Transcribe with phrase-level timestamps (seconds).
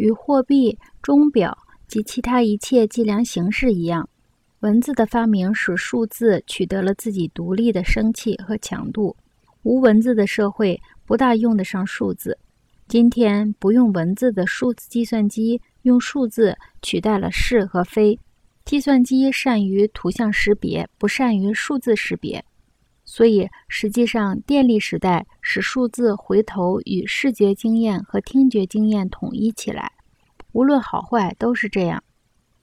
[0.00, 4.08] 与货币、钟表及其他一切计量形式一样，
[4.60, 9.14] 文字的发明使数字取得了自己独立的生气和强度。
[9.62, 12.38] 无文字的社会不大用得上数字。
[12.88, 18.18] 今天不用文字的数字计算机用数字取代了是和非。
[18.64, 22.42] 计算机善于图像识别，不善于数字识别。
[23.12, 29.90] 所以，实际上，电力时代使数字回头与视觉经验和听觉经验统一起来。
[30.52, 32.00] 无论好坏，都是这样。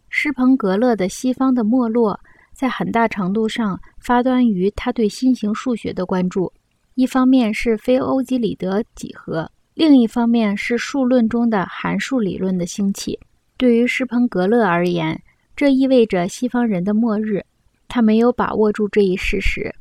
[0.07, 2.17] 施彭格勒的西方的没落，
[2.53, 6.53] 在很大程度上发端于他对新型数学的关注。
[6.95, 13.19] 一方面是非欧几里得几何，另一方面是数论中的函数理论的兴起。
[13.57, 15.21] 对于施彭格勒而言，
[15.57, 17.43] 这意味着西方人的末日。
[17.89, 19.75] 他没有把握住这一事实。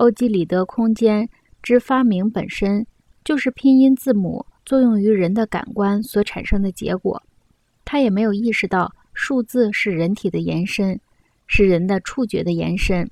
[0.00, 1.28] 欧几里得空间
[1.62, 2.86] 之发明本身
[3.22, 7.22] 就是拼音字母作用于人的感官所产生的结果。
[7.84, 10.98] 他也没有意识到数字是人体的延伸，
[11.46, 13.10] 是人的触觉的延伸。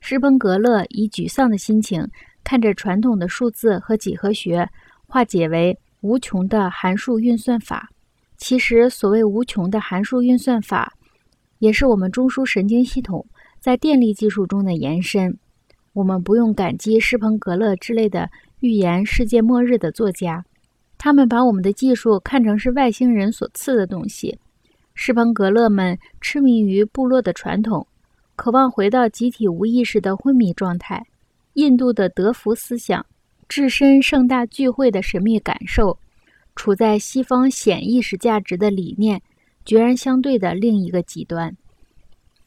[0.00, 2.08] 施彭格勒以沮丧的心情。
[2.42, 4.68] 看着传统的数字和几何学
[5.06, 7.88] 化解为无穷的函数运算法，
[8.36, 10.92] 其实所谓无穷的函数运算法，
[11.58, 13.26] 也是我们中枢神经系统
[13.60, 15.38] 在电力技术中的延伸。
[15.94, 18.28] 我们不用感激施彭格勒之类的
[18.58, 20.44] 预言世界末日的作家，
[20.98, 24.36] 他们把我们的技术看成是外星人所赐的东西。
[24.94, 27.86] 施彭格勒们痴迷于部落的传统，
[28.34, 31.04] 渴望回到集体无意识的昏迷状态。
[31.54, 33.06] 印度的德福思想，
[33.48, 35.96] 置身盛大聚会的神秘感受，
[36.56, 39.22] 处在西方显意识价值的理念
[39.64, 41.56] 决然相对的另一个极端。